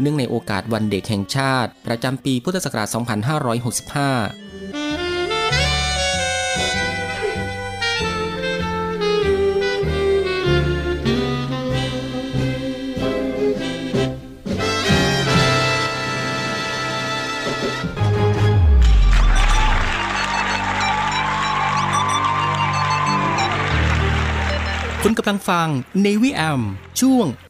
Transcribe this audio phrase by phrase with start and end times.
[0.00, 2.98] เนื่องในโอกาสวันเด็กแห่งชาติ ประจำปีพุทธศักราช 2565
[25.06, 25.68] คุณกำลังฟัง
[26.02, 26.60] ในวิแอม
[27.00, 27.26] ช่วง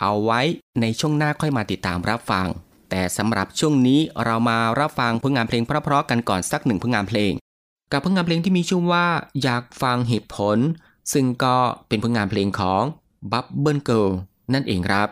[0.00, 0.40] เอาไว้
[0.80, 2.46] ในช่วงหน้าค่อยมาติดตามรับฟัง
[2.90, 7.32] แต่สำหรับช่วงนี้เรามารับฟังผลงานเพลงเพราะๆกันก่อนสักหนึ่งผลงานเพลง
[7.92, 9.06] กับผลงานเพลงที่มีชื่อว่า
[9.42, 10.58] อยากฟังเหตุผล
[11.12, 11.56] ซึ่งก็
[11.88, 12.82] เป็นผลงานเพลงของ
[13.32, 14.06] Bubble Girl
[14.52, 15.08] นั่นเองครับ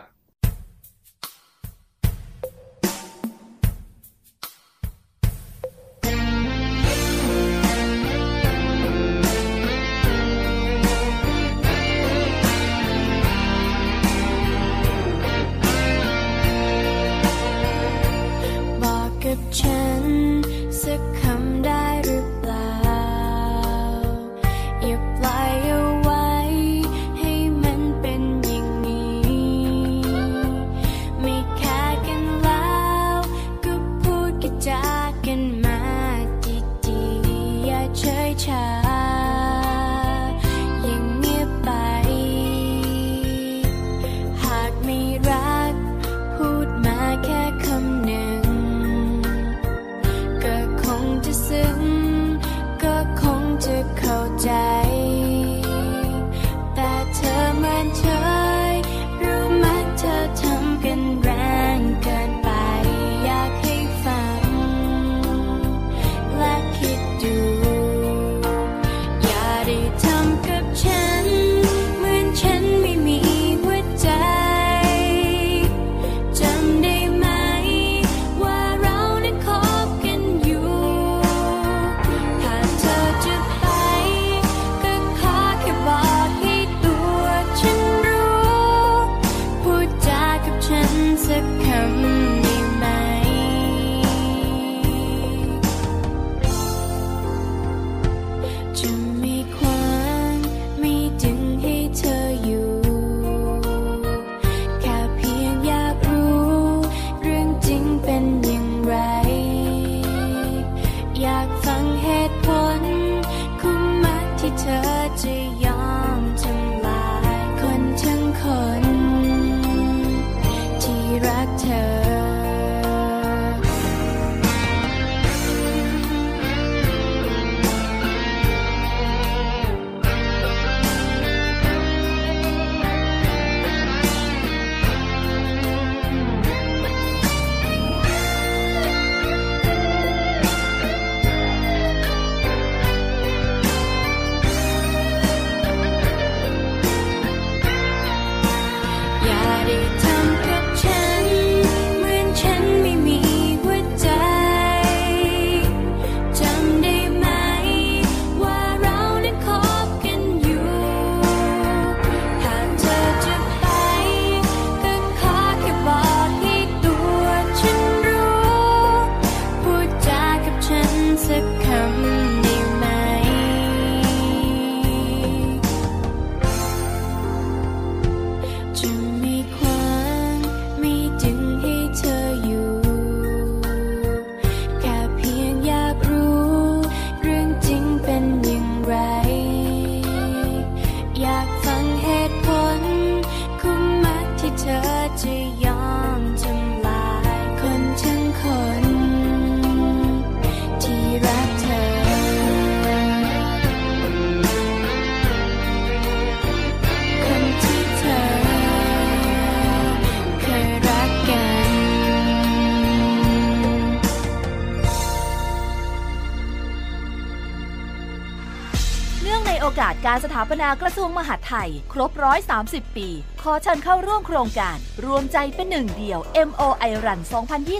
[220.15, 223.07] การสถาปนากระทรวงมหาดไทย ครบร้อย30 ปี
[223.41, 227.19] ขอเชิญเข้าร่วมโครงการ รวมใจเป็นหนึ่งเดียว MOI Run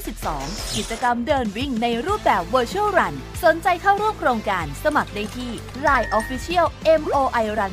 [0.08, 5.52] 2022 กิจกรรมเดินวิ่งในรูปแบบ Virtual Run สนใจเข้าร่วมโครงการสมัครได้ที่
[5.88, 6.68] Line Official
[7.02, 7.72] MOI Run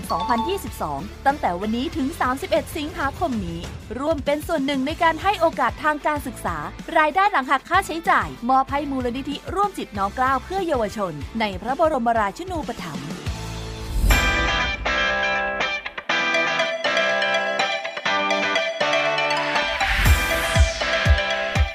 [0.62, 2.08] 2022 ตั้งแต่วันนี้ถึง
[2.42, 3.60] 31 สิงหาคมนี้
[3.98, 6.56] ร่วมเป็นส่วนหนึ่งในการให้โอกาสทางการศึกษา
[6.98, 13.09] รายได้หลังหักค่าใช้จ่าย มอบให้มูลนิธิร่วมจิตน้อมเกล้าเพื่อเยาวชน ในพระบรมราชินูปถัมภ์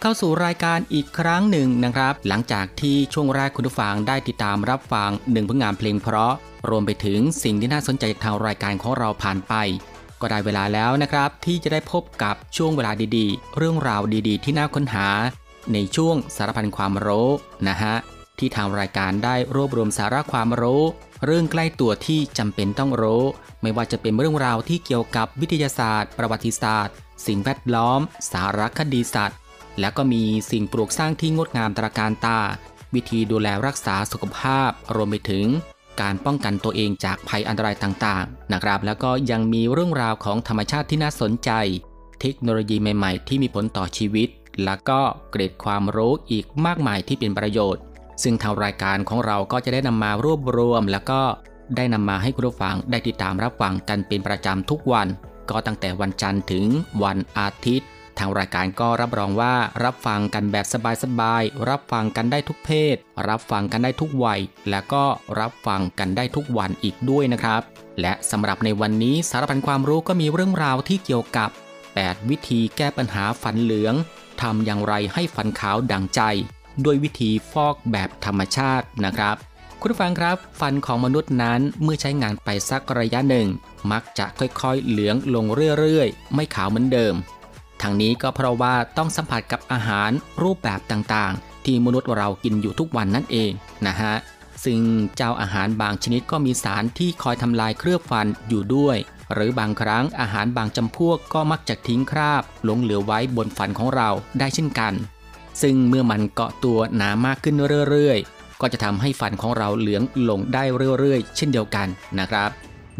[0.00, 6.32] เข้าสู่รายการอีกครั้งหนึ่งนะครับ หลังจากที่ช่วงแรกคุณผู้ฟังได้ติดตามรับฟังหนึ่งผลงานเพลงเพราะ
[6.68, 9.54] รวมไปถึงสิ่งที่น่าสนใจจากทางรายการของเราผ่านไป
[10.20, 15.08] ก็ได้เวลาแล้วนะครับ ที่จะได้พบกับช่วงเวลาดีๆ เรื่องราวดีๆ ที่น่าค้นหา
[15.72, 17.28] ในช่วงสารพันความรู้
[17.68, 17.94] นะฮะ
[18.38, 20.82] ที่ทางรายการได้รวบรวมสาระความรู้
[21.26, 23.24] เรื่องใกล้ตัวที่จำเป็นต้องรู้
[23.62, 26.94] ไม่ว่าจะเป็นเรื่องราวที่เกี่ยวกับวิทยาศาสตร์ ประวัติศาสตร์
[27.26, 28.00] สิ่งแวดล้อม
[28.32, 29.38] สารคดีสัตว์
[29.80, 32.40] แล้วก็มีสิ่งปลูกสร้างที่งดงามตระการตา
[32.94, 35.46] วิธีดูแลรักษาสุขภาพ รวมไปถึง
[36.00, 41.50] การป้องกันตัวเองจากภัยอันตรายต่างๆ นะครับ แล้วก็ยังมีเรื่องราวของธรรมชาติที่น่าสนใจ
[42.20, 44.28] เทคโนโลยีใหม่ๆ ที่มีผลต่อชีวิต
[44.64, 45.00] แล้วก็
[45.30, 47.82] เกร็ดความรู้อีกมากมายที่เป็นประโยชน์
[48.22, 51.20] ซึ่งทางรายการของเราก็จะได้นำมารวบรวม แล้วก็
[51.76, 55.08] ได้นำมาให้คุณผู้ฟังได้ติดตามรับฟังกันเป็นประจำทุกวัน
[55.50, 56.66] ก็ตั้งแต่วันจันทร์ถึง
[57.02, 57.88] วันอาทิตย์
[58.20, 60.66] ทางรายการก็รับรองว่ารับฟังกันแบบ
[61.04, 62.96] สบายๆ รับฟังกันได้ทุกเพศ
[63.28, 65.04] รับฟังกันได้ทุกวัย และก็
[65.40, 67.62] รับฟังกันได้ทุกวันอีกด้วยนะครับ
[68.00, 71.50] และสำหรับในวันนี้สารพันความรู้ก็มีเรื่องราวที่เกี่ยวกับ
[71.90, 73.94] 8 วิธีแก้ปัญหาฟันเหลือง
[74.42, 76.20] ทำอย่างไรให้ฟันขาวดังใจ
[76.84, 79.36] ด้วยวิธีฟอกแบบธรรมชาตินะครับ
[79.80, 83.46] คุณฟังครับ ฟันของมนุษย์นั้นเมื่อใช้งานไปสักระยะหนึ่ง
[83.92, 85.46] มักจะค่อยๆ เหลืองลง
[85.78, 87.16] เรื่อยๆ ไม่ขาวเหมือนเดิม
[87.82, 90.10] ทางนี้ก็เพราะว่าต้องสัมผัสกับอาหาร
[90.42, 93.50] รูปแบบต่างๆ ที่มนุษย์เรากินอยู่ทุกวันนั่นเอง
[93.86, 94.14] นะฮะ
[94.64, 94.80] ซึ่ง
[95.16, 98.96] เจ้าอาหารบางชนิดก็มีสารที่คอยทำลายเคลือบฟันอยู่ด้วย
[99.34, 104.08] หรือบางครั้งอาหารบางจำพวกก็มักจะทิ้งคราบหลงเหลือไว้บนฟันของเรา
[104.38, 104.92] ได้เช่นกัน
[105.62, 107.54] ซึ่งเมื่อมันเกาะตัวหนามากขึ้น
[107.90, 110.64] เรื่อยๆ ก็จะทำให้ฟันของเราเหลืองลงได้
[110.98, 112.50] เรื่อยๆ เช่นเดียวกันนะครับ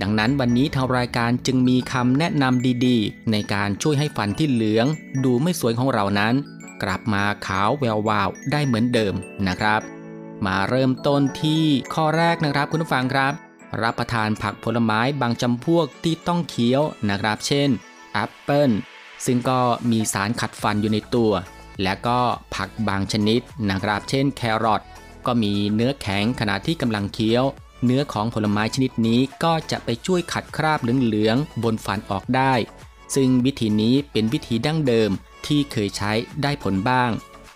[0.03, 4.87] ดังนั้นวันนี้ทางรายการจึงมีคำแนะนำดีๆ ในการช่วยให้ฟันที่เหลือง
[5.25, 6.35] ดูไม่สวยของเรานั้น
[6.83, 9.15] กลับมาขาวแวววาวได้เหมือนเดิม
[9.49, 9.81] นะครับ
[10.47, 13.33] มาเริ่มต้นที่ข้อแรกนะครับคุณผู้ฟังครับ
[13.83, 17.69] รับประทานผักผลไม้บางจำพวกที่ต้องเคี้ยวนะครับ เช่น
[18.13, 18.71] แอปเปิล
[19.25, 21.33] ซึ่งก็มีสารขัดฟันอยู่ในตัว
[21.83, 22.21] และก็
[22.55, 24.83] ผักบางชนิดนะครับ เช่นแครอท
[25.27, 27.45] ก็มีเนื้อแข็งขณะที่กำลังเคี้ยว
[27.85, 32.55] เนื้อของผลไม้ชนิดนี้ก็จะไปช่วยขัดคราบเหลืองๆบนฟันออกได้
[33.15, 35.11] ซึ่งวิธีนี้เป็นวิธีดั้งเดิม
[35.47, 37.11] ที่เคยใช้ได้ผลบ้าง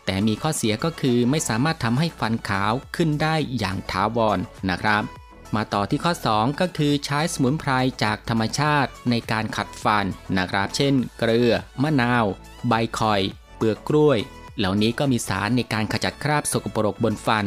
[0.07, 4.39] แต่มีข้อเสียก็คือไม่สามารถทำให้ฟันขาวขึ้นได้อย่างถาวร
[4.71, 5.03] นะครับ
[5.55, 7.71] มาต่อที่ข้อ 2 ก็คือใช้สมุนไพร
[8.03, 10.05] จากธรรมชาติในการขัดฟัน
[10.39, 11.53] นะครับ เช่น เกลือ
[11.83, 12.25] มะนาว
[12.69, 13.21] ใบคอย
[13.57, 14.19] เปลือกกล้วย
[14.59, 17.45] เหล่านี้ก็มีสารในการขจัดคราบสกปรกบนฟัน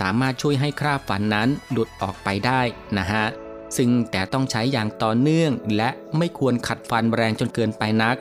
[0.00, 2.60] สามารถช่วยให้คราบฟันนั้นหลุดออกไปได้
[2.98, 3.24] นะฮะ
[3.76, 8.16] ซึ่งแต่ต้องใช้อย่างต่อเนื่องและไม่ควรขัดฟันแรงจนเกินไปนัก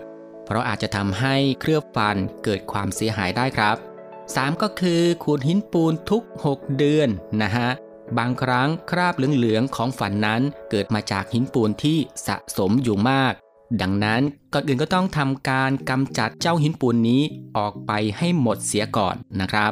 [0.45, 3.77] เพราะอาจจะทำให้เคลือบฟันเกิดความเสียหายได้ครับ
[4.23, 7.09] 3 ก็คือขูดหินปูนทุก 6 เดือน
[7.41, 7.69] นะฮะ
[8.17, 11.97] บางครั้งคราบเหลืองๆของฝันนั้นเกิดมาจากหินปูนที่
[12.27, 13.33] สะสมอยู่มาก
[13.81, 14.21] ดังนั้น
[14.53, 17.21] ก่อนอื่นก็ต้องทำการกำจัดเจ้าหินปูนนี้
[17.57, 19.71] ออกไปให้หมดเสียก่อนนะครับ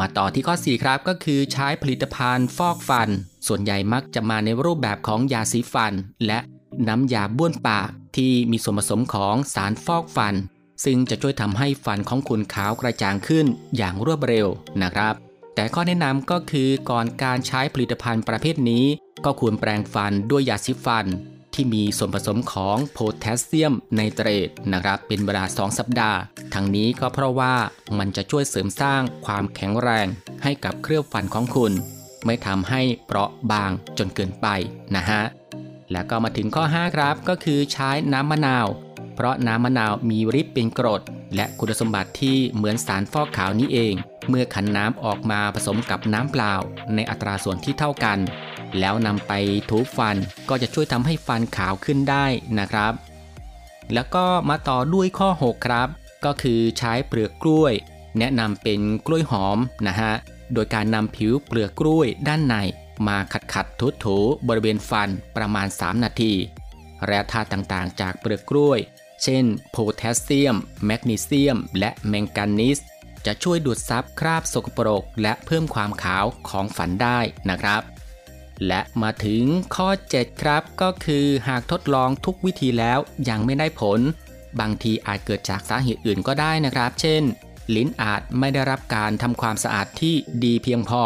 [0.00, 3.08] มาต่อที่ข้อ 4 ครับก็คือใช้ผลิตภัณฑ์ฟอกฟัน
[3.46, 5.92] ส่วนใหญ่มักจะมาในรูปแบบของยาสีฟัน
[6.26, 6.38] และ
[6.88, 10.34] น้ำยาบ้วนปากที่มีส่วนผสมของสารฟอกฟัน
[10.84, 14.46] ซึ่งจะช่วยทำให้ฟันของคุณขาวกระจ่างขึ้นอย่างรวดเร็ว
[14.82, 15.14] นะครับ
[15.54, 18.84] แต่ข้อแนะนำก็คือก่อนการใช้ผลิตภัณฑ์ประเภทนี้
[19.24, 21.06] ก็ควรแปรงฟันด้วยยาสีฟัน
[21.60, 26.18] ที่มีส่วนผสมของโพแทสเซียมไนเตรตนะครับเป็นเวลา 2 สัปดาห์
[26.54, 27.54] ทั้งนี้ก็เพราะว่า
[27.98, 30.06] มันจะช่วยเสริมสร้างความแข็งแรง
[30.42, 31.72] ให้กับเครื่องฟันของคุณ
[32.26, 34.46] ไม่ทำให้เปราะบางจนเกินไป
[34.96, 35.22] นะฮะ
[35.92, 38.66] แล้วก็มาถึงข้อ 5 ครับก็คือใช้น้ำมะนาว
[39.14, 41.02] เพราะน้ำมะนาวมีฤทธิ์เป็นกรด
[41.36, 43.94] และคุณสมบัติที่เหมือนสารฟอกขาวนี้เอง
[44.28, 46.54] เมื่อขันน้ำออกมาผสมกับน้ำเปล่า
[46.94, 48.18] ในอัตราส่วนที่เท่ากัน
[48.78, 49.32] แล้วนำไป
[49.70, 50.16] ถูฟัน
[50.48, 52.26] ก็จะช่วยทำให้ฟันขาวขึ้นได้
[52.58, 52.92] นะครับ
[53.94, 55.88] แล้วก็มาต่อด้วยข้อ 6 ครับ
[56.24, 57.72] ก็คือใช้เปลือกกล้วย
[58.18, 60.12] แนะนำเป็นกล้วยหอมนะฮะ
[60.52, 62.54] โดยการนำผิวเปลือกกล้วยด้านใน
[63.06, 66.32] มาขัดขัดถูถูบริเวณฟันประมาณ 3 นาที
[67.04, 68.78] แร่ธาตุต่างๆ จากเปลือกกล้วย
[69.22, 72.78] เช่น โพแทสเซียม แมกนีเซียม และแมงกานีส
[73.26, 77.18] จะช่วยดูดซับคราบสกปรก และเพิ่มความขาวของฝันได้
[77.50, 77.82] นะครับ
[78.66, 82.98] และมาถึงข้อ 7 ครับ ก็คือหากทดลองทุกวิธีแล้ว
[83.28, 84.00] ยังไม่ได้ผล
[84.60, 87.22] บางทีอาจเกิดจากสาเหตุอื่นก็ได้นะครับ เช่น
[87.74, 91.02] ลิ้นอาจไม่ได้รับการทำความสะอาดที่ดีเพียงพอ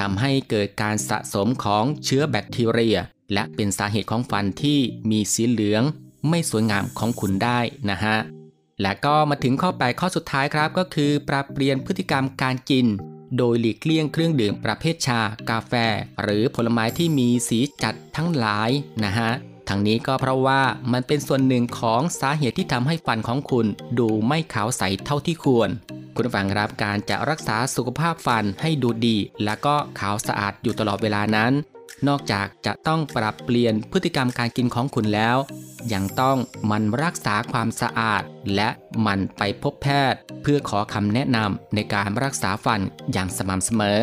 [0.00, 2.98] ทำให้เกิดการสะสมของเชื้อแบคทีเรีย
[3.32, 4.78] และเป็นสาเหตุของฟันที่
[5.10, 5.82] มีสีเหลือง
[6.28, 8.16] ไม่สวยงามของคุณได้นะฮะ
[8.82, 12.86] และก็มาถึงข้อ 8 ข้อสุดท้ายครับก็คือ ปรับเปลี่ยนพฤติกรรมการกิน
[13.38, 15.20] โดยหลีกเลี่ยงเครื่องดื่มประเภทชา
[15.50, 15.72] กาแฟ
[16.22, 18.70] หรือผลไม้ที่มีสีจัดทั้งหลาย
[19.04, 19.30] นะฮะ
[19.68, 23.66] ทั้งนี้ก็เพราะว่ามันเป็นส่วนหนึ่งของสาเหตุที่ทำให้ฟันของคุณ
[23.98, 25.70] ดูไม่ขาวใสเท่าที่ควร
[26.14, 31.52] คุณฟังครับการจะรักษาสุขภาพฟันให้ดูดี และก็ขาวสะอาดอยู่ตลอดเวลานั้น
[32.08, 35.36] นอกจากจะต้องปรับเปลี่ยนพฤติกรรมการกินของคุณแล้ว
[35.92, 36.38] ยังต้อง
[36.70, 38.22] มันรักษาความสะอาด
[38.54, 38.68] และ
[39.06, 42.80] มันไปพบแพทย์ เพื่อขอคำแนะนำในการรักษาฟัน
[43.12, 44.00] อย่างสม่ำเสมอ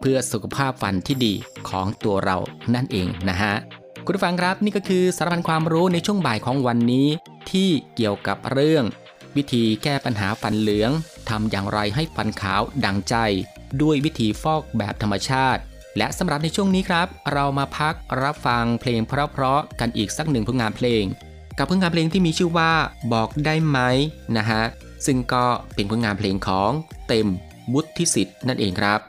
[0.00, 1.34] เพื่อสุขภาพฟันที่ดี
[1.68, 2.38] ของตัวเรา
[2.74, 3.54] นั่นเองนะฮะ
[4.04, 7.08] คุณผู้ฟังครับนี่ก็คือสารพันความรู้ในช่วงบ่ายของวันนี้
[7.50, 8.84] ที่เกี่ยวกับเรื่อง
[9.36, 10.90] วิธีแก้ปัญหาฟันเหลือง
[11.28, 13.16] ทำอย่างไรให้ฟันขาวดังใจ
[13.82, 15.60] ด้วยวิธีฟอกแบบธรรมชาติ
[15.98, 21.04] และสำหรับในช่วงนี้ครับ เรามาพักรับฟังเพลงเพราะๆกันอีกสักหนึ่งผลงานเพลง
[21.58, 22.72] กับผลงานเพลงที่มีชื่อว่า
[23.12, 23.78] บอกได้ไหม
[24.36, 24.62] นะฮะ
[25.06, 25.44] ซึ่งก็
[25.74, 26.70] เป็นผลงานเพลงของ
[27.08, 27.26] เต็ม
[27.72, 29.00] บุตรทิสิทธิ์นั่นเองครับ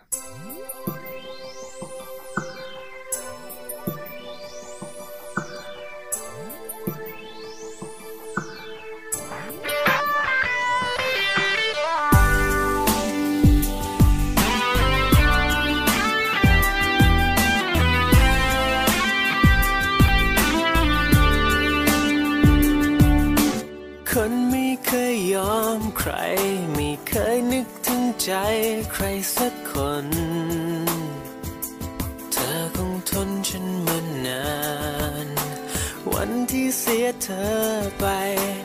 [28.27, 28.33] ใจ
[28.91, 29.05] ใคร
[29.37, 29.73] สักค
[30.05, 30.07] น
[32.31, 34.45] เธอคงทนฉันมานา
[35.25, 35.27] น
[36.13, 37.53] วันที่เสียเธอ
[37.99, 38.05] ไป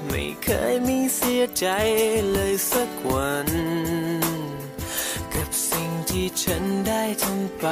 [0.06, 1.66] ไม่เคยมีเสียใจ
[2.32, 3.48] เลยสักวัน
[5.34, 7.66] กับสิ่งที่ฉันได้ทำไป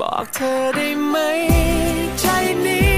[0.00, 1.16] บอกเธอได้ไหม
[2.20, 2.26] ใจ
[2.64, 2.89] นี้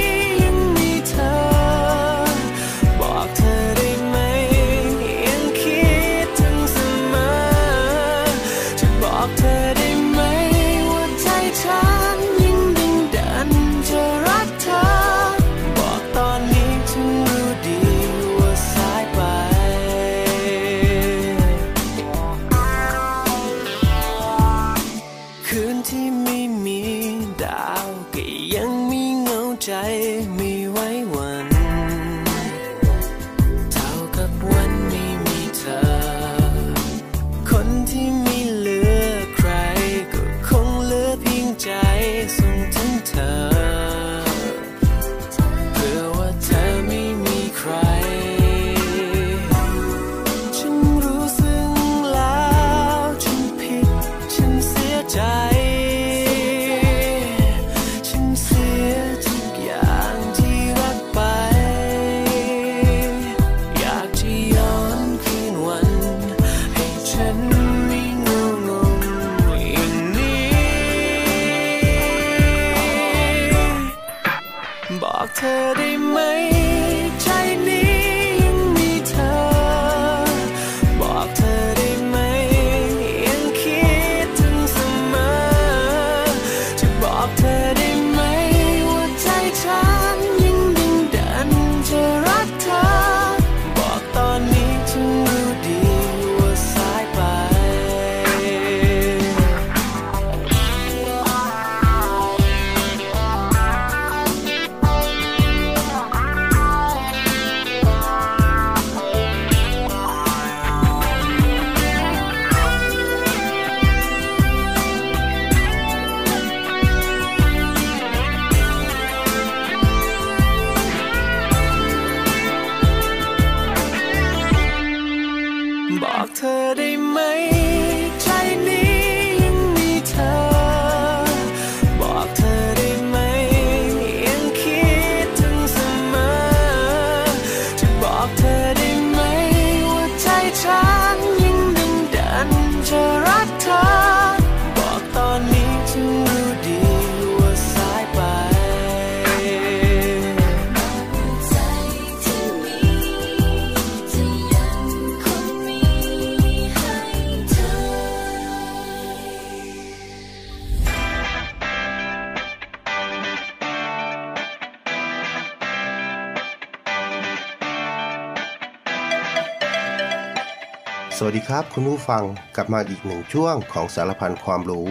[171.17, 172.25] สวัสดีครับคุณผู้ฟัง
[172.57, 174.91] กลับมาอีกหนึ่งช่วงของสารพันความรู้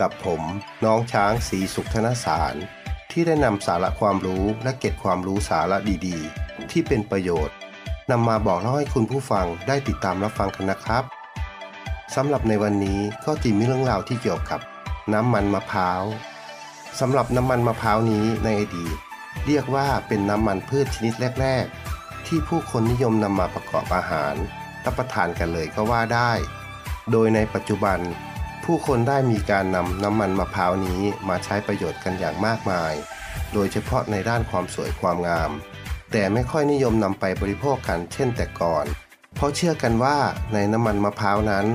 [0.00, 0.42] กับผม
[0.84, 2.54] น้องช้างสีสุขธนสาร
[3.10, 7.56] ที่ได้นำสาระความรู้และเก็บความรู้สาระดีๆ ที่เป็นประโยชน์
[8.10, 11.04] นำมาบอกเล่าให้คุณผู้ฟังได้ติดตามรับฟังกันนะครับ
[12.14, 14.60] สำหรับในวันนี้ก็จะมีเรื่องราวที่เกี่ยวกับ
[15.12, 16.02] น้ำมันมะพร้าว
[17.00, 18.96] สำหรับน้ำมันมะพร้าวนี้ในอดีต
[19.46, 24.36] เรียกว่าเป็นน้ำมันพืชชนิดแรก ๆ ที่ผู้คนนิยมนำมาประกอบอาหาร
[24.86, 26.32] รับประทานกันเลยก็ว่าได้
[27.10, 27.98] โดยในปัจจุบัน
[28.64, 32.92] ผู้คนได้มีการนำน้ำมันมะพร้าวนี้มาใช้ประโยชน์กันอย่างมากมาย
[33.52, 35.50] โดยเฉพาะในด้านความสวยความงาม
[36.12, 38.86] แต่ไม่ค่อยนิยมนำไปบริโภคกันเช่นแต่ก่อน
[39.34, 40.16] เพราะเชื่อกันว่า
[40.54, 41.66] ในน้ำมันมะพร้าวนั้น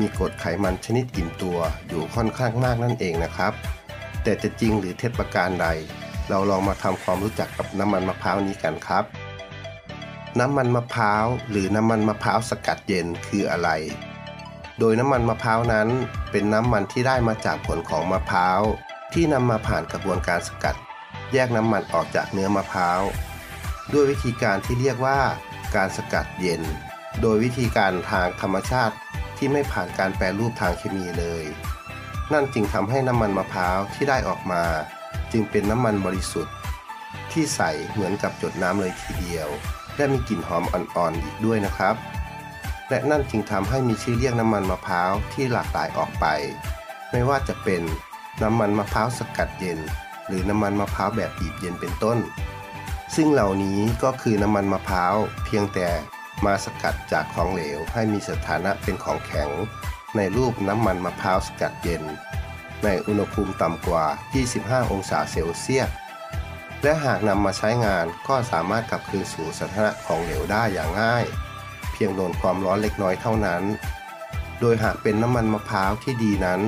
[0.00, 3.52] มีกรดไขมันชนิดอิ่มตัวอยู่ค่อนข้างมากนั่นเองนะครับ
[4.22, 5.66] แต่จะจริงหรือเท็จประการใด
[6.28, 9.04] เราลองมาทำความรู้จักกับน้ำมันมะพร้าวนี้กันครับ
[10.38, 13.68] น้ำมันมะพร้าวหรือน้ำมันมะพร้าวสกัดเย็นคืออะไร
[14.78, 15.88] โดยน้ำมันมะพร้าวนั้น
[16.30, 18.60] เป็นน้ำมันที่ได้มาจากผลของมะพร้าว
[19.12, 20.76] ที่นำมาผ่านกระบวนการสกัด
[21.32, 23.00] แยกน้ำมันออกจากเนื้อมะพร้าว
[23.92, 25.18] ด้วยวิธีการที่เรียกว่า
[25.74, 26.62] การสกัดเย็น
[27.20, 28.94] โดยวิธีการทางธรรมชาติ
[29.36, 31.44] ที่ไม่ผ่านการแปรรูปทางเคมีเลย
[32.32, 34.62] นั่นจึงทำให้น้ำมันมะพร้าวที่ได้ออกมา
[35.32, 36.54] จึงเป็นน้ำมันบริสุทธิ์
[37.32, 37.60] ที่ใส
[37.92, 39.48] เหมือนกับหยดน้ำเลยทีเดียว
[39.96, 41.96] และมีกลิ่นหอมอ่อนๆอีกด้วยนะครับ
[42.88, 46.26] และนั่นจึงทำให้มีชื่อเรียกน้ำมันมะพร้าวที่หลากหลายออกไป
[47.10, 47.82] ไม่ว่าจะเป็น
[48.42, 49.80] น้ำมันมะพร้าวสกัดเย็น
[50.26, 52.18] หรือน้ำมันมะพร้าวแบบบีบเย็นเป็นต้น
[53.14, 55.88] ซึ่งเหล่านี้ก็คือน้ำมันมะพร้าวเพียงแต่
[56.44, 59.50] มาสกัดจากของเหลวให้มีสถานะเป็นของแข็ง
[60.16, 62.04] ในรูปน้ำมันมะพร้าวสกัดเย็น
[62.84, 64.04] ในอุณหภูมิต่ำกว่า
[64.48, 65.88] 25 องศาเซลเซียส
[66.82, 71.24] และหากนำมาใช้งานก็สามารถกลับคืนสู่สถานะของเหลวได้อย่างง่าย
[71.92, 73.62] เพียงโดนความร้อนเล็กน้อยเท่านั้น
[74.60, 76.60] โดยหากเป็นน้ำมันมะพร้าวที่ดีนั้น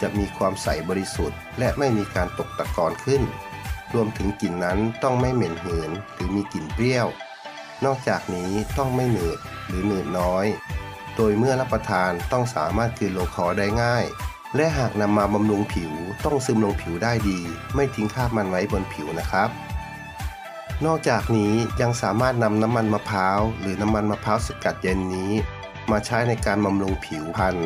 [0.00, 3.22] จะมีความใสบริสุทธิ์ และไม่มีการตกตะกอนขึ้น
[3.94, 7.06] รวมถึงกลิ่นนั้นต้องไม่เหม็นหืนหรือมีกลิ่นเปรี้ยว
[7.84, 10.46] นอกจากนี้ต้องไม่หนืดหรือหนืดน้อย
[11.16, 14.04] โดยเมื่อรับประทานต้องสามารถกลืนโลคอได้ง่าย
[14.56, 15.92] และหากนำมาบำรุงผิว
[16.24, 17.38] ต้องซึมลงผิวได้ดี
[17.74, 19.48] ไม่ทิ้งคราบมันไว้บนผิวนะครับ
[20.86, 25.30] นอกจากนี้ยังสามารถนำน้ำมันมะพร้าวหรือน้ำมันมะพร้าวสกัดเย็นนี้
[25.90, 27.56] มาใช้ในการบำรุงผิวพรรณ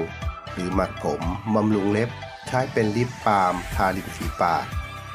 [0.52, 1.22] หรือหมักผม
[1.54, 2.08] บำรุงเล็บ
[2.48, 4.64] ใช้เป็นลิปบาล์มทาริมฝีปาก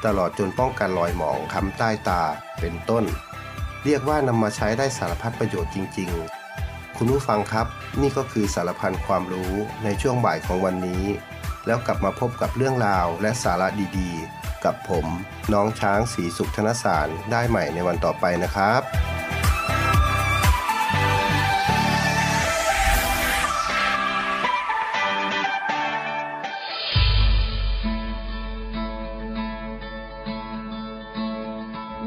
[0.04, 2.22] ตลอดจนป้องกันรอยหมองค้ำใต้ตา
[2.60, 3.04] เป็นต้น
[3.84, 6.10] เรียกว่านำมาใช้ได้สารพัดประโยชน์จริง
[6.54, 7.66] ๆ คุณผู้ฟังครับ
[8.00, 9.52] นี่ก็คือสารพันความรู้
[9.84, 11.04] ในช่วงบ่ายของวันนี้
[11.66, 15.06] แล้วกลับมาพบกับเรื่องราวและสาระดีๆ กับผม
[15.52, 18.82] น้องช้างสีสุขธนสารได้ใหม่ในวันต่อไปนะครับ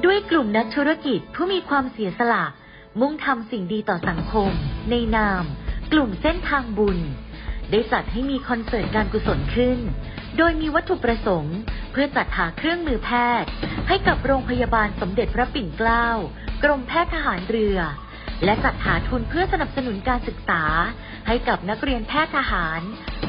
[0.05, 2.43] ด้วยกลุ่มนักธุรกิจผู้มีความเสียสละ
[2.99, 4.51] มุ่งทำสิ่งดีต่อสังคม
[4.89, 5.43] ในนาม
[5.93, 6.97] กลุ่มเส้นทางบุญ
[7.71, 9.79] ได้จัดให้มีคอนเสิร์ตการกุศลขึ้น
[10.37, 11.57] โดยมีวัตถุประสงค์
[11.91, 13.09] เพื่อจัดหาเครื่องมือแพ
[13.41, 13.49] ทย์
[13.87, 16.07] ให้กับโรงพยาบาลสมเด็จพระปิ่นเกล้า
[16.63, 17.79] กรมแพทย์ทหารเรือ
[18.43, 20.63] และจัดหาทุนเพื่อสนับสนุนการศึกษา
[21.27, 22.81] ให้กับนักเรียนแพทย์ทหาร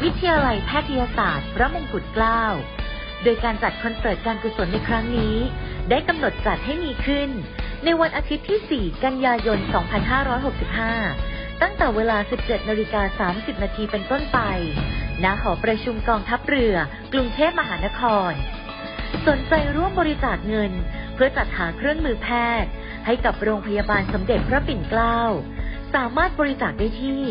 [0.02, 2.42] วิทยาลัยแพทยศาสตร์ พระมงกุฎเกล้า
[3.22, 5.36] โดยการจัดคอนเสิร์ตการกุศลในครั้งนี้
[5.90, 7.30] ได้กำหนดจัดให้มีขึ้น
[7.84, 14.38] ในวันอาทิตย์ที่ 4 กันยายน 2565 ตั้งแต่เวลา 17 นาฬิกา 30 นาทีเป็นต้นไป
[15.24, 16.74] ณ หอประชุมกองทัพเรือ
[17.12, 18.32] กรุงเทพมหานคร
[19.28, 20.72] สนใจร่วมบริจาคเงิน
[21.14, 22.28] เพื่อจัดหาเครื่องมือแพ
[22.62, 22.70] ทย์
[23.06, 25.20] ให้กับโรงพยาบาลสมเด็จพระปิ่นเกล้า
[25.94, 27.22] สามารถบริจาคได้ที่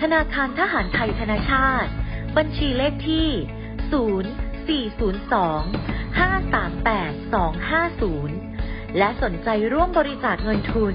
[0.00, 1.90] ธนาคารทหารไทยธนาชาติ
[2.36, 3.28] บัญชีเลขที่
[4.90, 4.96] 0402
[6.18, 7.36] 538
[8.14, 10.94] 250 และสนใจร่วมบริจาคเงินทุน